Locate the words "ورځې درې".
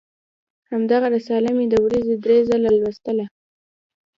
1.85-2.37